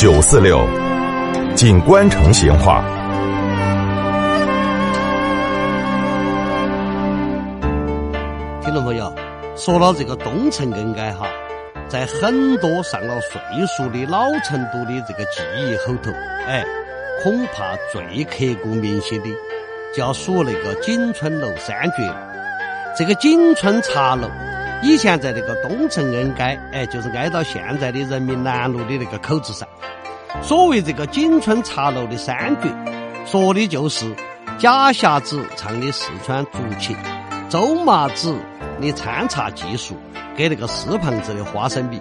[0.00, 0.66] 九四六，
[1.54, 2.82] 锦官城闲话。
[8.62, 9.14] 听众朋友，
[9.56, 11.26] 说到这个东城更改哈，
[11.86, 16.10] 在很多上了岁数的老成都的这个记忆后头，
[16.46, 16.64] 哎，
[17.22, 19.28] 恐怕最刻骨铭心的
[19.94, 22.10] 就要数那个锦春楼三绝。
[22.96, 24.30] 这个锦春茶楼
[24.82, 29.68] 以前在那个东城恩街，哎，就是挨到现在的人民南路的那个口子上。
[30.42, 32.68] 所谓这个锦春茶楼的三绝，
[33.26, 34.06] 说的就是
[34.58, 36.96] 贾瞎子唱的四川竹琴，
[37.50, 38.34] 周麻子
[38.80, 39.94] 的掺茶技术，
[40.34, 42.00] 给那个四胖子的花生米。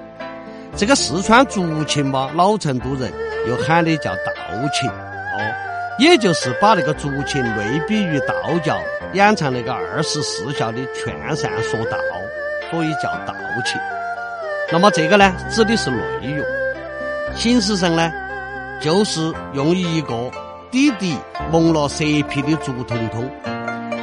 [0.77, 3.11] 这个四川竹琴嘛，老成都人
[3.45, 4.21] 又喊的叫道
[4.71, 5.53] 琴，哦，
[5.99, 8.33] 也就是把那个竹琴类比于道
[8.63, 8.79] 教
[9.13, 11.97] 演唱那个二十四孝的劝善说道，
[12.69, 13.33] 所以叫道
[13.65, 13.79] 琴。
[14.71, 16.45] 那么这个呢，指的是内容，
[17.35, 18.11] 形式上呢，
[18.81, 20.31] 就是用一个
[20.69, 21.17] 底底
[21.51, 23.27] 蒙了蛇皮的竹筒筒，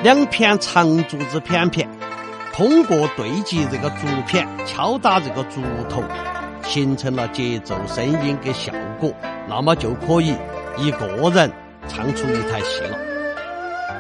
[0.03, 1.89] 两片长竹子片片，
[2.53, 6.03] 通过对击这个竹片，敲打这个竹头，
[6.65, 9.13] 形成了节奏、声音跟效果，
[9.49, 10.35] 那么就可以
[10.77, 11.51] 一个人
[11.87, 12.99] 唱出一台戏了。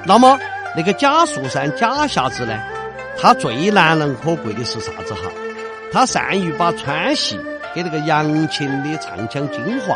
[0.04, 0.36] 那么
[0.76, 2.58] 那个贾树山贾瞎子呢，
[3.18, 5.22] 他最难能可贵的是啥子哈？
[5.92, 7.38] 他善于把川戏
[7.74, 9.94] 跟那个扬琴的唱腔精华，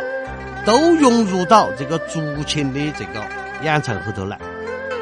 [0.65, 3.21] 都融入到这个竹琴的这个
[3.61, 4.37] 演唱后头来，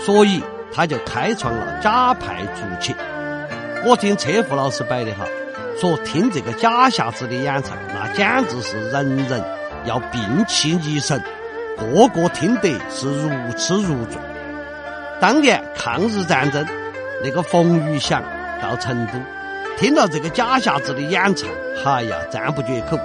[0.02, 2.96] 所以他就开创了假派竹琴。
[3.86, 5.26] 我听车夫老师摆的哈，
[5.80, 9.42] 说听这个假瞎子的演唱，那简直是人人
[9.86, 11.24] 要屏气凝神，
[11.78, 14.20] 个个听得是如痴如醉。
[15.22, 16.66] 当年抗日战争，
[17.24, 18.24] 那个冯玉祥
[18.62, 19.14] 到成都，
[19.78, 21.50] 听到这个贾瞎子的演唱，
[21.86, 22.98] 哎呀，赞不绝口，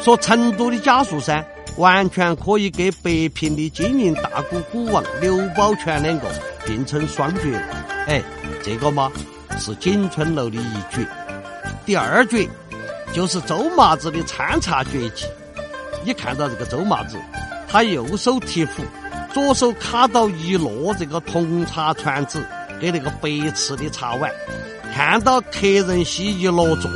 [0.00, 1.44] 说成都的贾树山
[1.76, 6.28] 完全可以跟北平的金银大鼓鼓王刘宝全两个
[6.66, 7.86] 并称双绝了。
[8.06, 8.22] 哎，
[8.62, 9.10] 这个嘛
[9.58, 11.06] 是锦春楼的一绝。
[11.86, 12.48] 第二绝
[13.12, 15.26] 就是周麻子的参茶绝技。
[16.04, 17.16] 你看到这个周麻子，
[17.68, 18.82] 他右手提壶。
[19.32, 22.44] 左手卡到一摞这个铜茶船子，
[22.82, 24.28] 跟那个白瓷的茶碗，
[24.92, 26.90] 看到客人席一落座，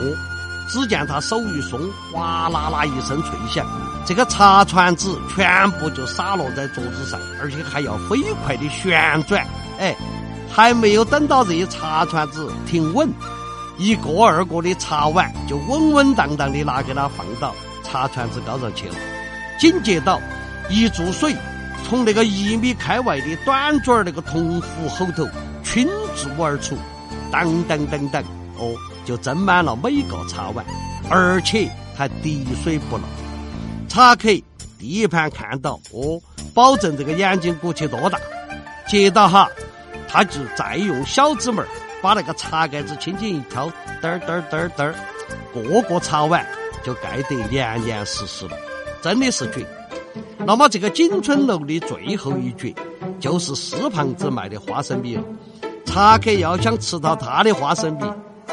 [0.68, 1.80] 只见他手一松，
[2.12, 3.64] 哗啦啦一声脆响，
[4.04, 9.46] 这个茶船子全部就洒落在桌子上，而且还要飞快的旋转。
[9.78, 9.94] 哎，
[10.52, 13.08] 还没有等到这些茶船子停稳，
[13.78, 17.54] 一个二个的茶碗就稳稳当当的拿给他放到
[17.84, 18.96] 茶船子高上去了。
[19.60, 20.20] 紧接着
[20.68, 21.32] 一注水。
[21.84, 25.24] 从那个一米开外的短嘴儿那个铜壶后头
[25.76, 26.74] 倾注而出，
[27.30, 28.24] 等等等等，
[28.56, 30.64] 哦，就斟满了每个茶碗，
[31.10, 33.02] 而且还滴水不漏。
[33.86, 34.30] 茶客
[34.78, 36.18] 第一盘看到，哦，
[36.54, 38.18] 保证这个眼睛鼓起多大。
[38.88, 39.50] 接到哈，
[40.08, 41.62] 他就再用小指门
[42.00, 43.68] 把那个茶盖子轻轻一挑，
[44.00, 44.94] 嘚儿嘚儿嘚儿嘚儿，
[45.52, 46.46] 个个茶碗
[46.82, 48.56] 就盖得严严实实了，
[49.02, 49.62] 真的是绝。
[50.38, 52.74] 那么这个锦春楼的最后一绝，
[53.20, 55.22] 就是四胖子卖的花生米了。
[55.96, 58.04] 茶客要想吃到他的花生米，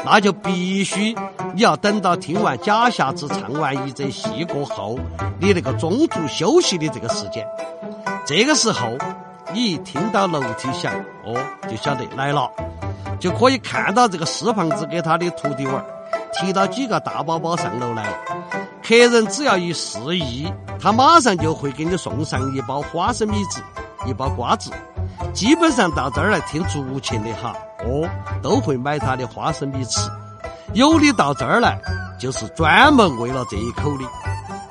[0.02, 1.14] 那就必须
[1.52, 4.98] 你要等到听完假瞎子唱完一则戏过后，
[5.38, 7.46] 你那个中途休息的这个时间。
[8.24, 8.88] 这个时候，
[9.52, 10.90] 你一听到楼梯响，
[11.26, 11.38] 哦，
[11.68, 12.50] 就晓得来了，
[13.20, 15.84] 就可以看到这个四胖子给他的徒弟儿
[16.32, 18.16] 提到几个大包包上楼来了。
[18.82, 20.50] 客人只要一示意，
[20.80, 23.60] 他马上就会给你送上一包花生米子，
[24.06, 24.70] 一包瓜子。
[25.32, 27.54] 基本上到这儿来听竹琴的哈，
[27.84, 28.08] 哦，
[28.42, 30.08] 都会买他的花生米吃。
[30.72, 31.78] 有的到这儿来
[32.18, 34.04] 就是专门为了这一口的。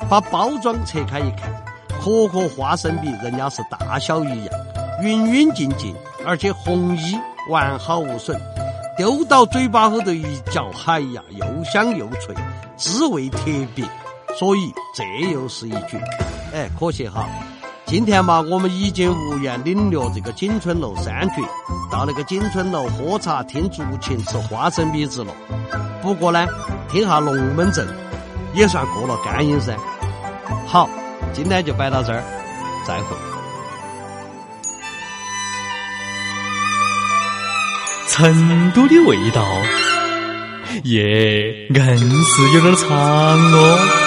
[0.09, 1.51] 把包装拆开一看，
[2.01, 4.53] 颗颗花生米人家是大小一样，
[5.01, 5.95] 匀匀净净，
[6.25, 7.17] 而且红衣
[7.49, 8.39] 完好无损。
[8.95, 12.35] 丢到嘴巴后头一嚼，哎呀，又香又脆，
[12.77, 13.84] 滋味特别。
[14.37, 15.99] 所以这又是一绝，
[16.53, 17.28] 哎，可惜哈，
[17.93, 21.43] 今天嘛，我们已经无缘领略这个锦春楼三绝，
[21.91, 25.31] 到那个锦春楼喝茶、听竹琴、吃花生米子了。
[26.01, 26.43] 不过呢，
[26.90, 27.87] 听下龙门阵
[28.55, 29.78] 也算过了干瘾噻。
[30.66, 30.90] 好，
[31.34, 32.23] 今天就摆到这儿，
[32.84, 33.16] 再会。
[38.09, 39.46] 成都的味道，
[40.85, 44.03] 耶，硬是有点长哦。